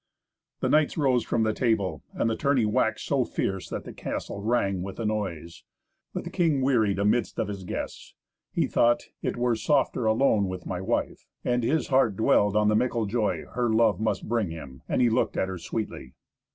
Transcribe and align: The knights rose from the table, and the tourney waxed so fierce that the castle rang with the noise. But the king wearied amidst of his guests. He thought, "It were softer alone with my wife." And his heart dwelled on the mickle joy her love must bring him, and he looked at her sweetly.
The 0.61 0.67
knights 0.69 0.97
rose 0.97 1.23
from 1.23 1.43
the 1.43 1.53
table, 1.53 2.01
and 2.13 2.27
the 2.27 2.35
tourney 2.35 2.65
waxed 2.65 3.05
so 3.05 3.23
fierce 3.23 3.69
that 3.69 3.83
the 3.83 3.93
castle 3.93 4.41
rang 4.41 4.81
with 4.81 4.95
the 4.95 5.05
noise. 5.05 5.63
But 6.11 6.23
the 6.23 6.31
king 6.31 6.61
wearied 6.61 6.97
amidst 6.97 7.37
of 7.37 7.47
his 7.49 7.63
guests. 7.63 8.15
He 8.51 8.65
thought, 8.65 9.09
"It 9.21 9.37
were 9.37 9.53
softer 9.55 10.07
alone 10.07 10.47
with 10.47 10.65
my 10.65 10.81
wife." 10.81 11.27
And 11.45 11.61
his 11.63 11.89
heart 11.89 12.15
dwelled 12.15 12.55
on 12.55 12.67
the 12.67 12.75
mickle 12.75 13.05
joy 13.05 13.45
her 13.53 13.69
love 13.71 13.99
must 13.99 14.27
bring 14.27 14.49
him, 14.49 14.81
and 14.89 15.03
he 15.03 15.09
looked 15.11 15.37
at 15.37 15.47
her 15.49 15.59
sweetly. 15.59 16.15